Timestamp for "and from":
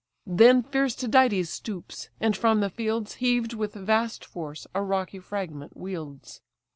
2.19-2.59